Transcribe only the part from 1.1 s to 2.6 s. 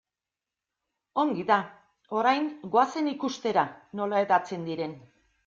Ongi da, orain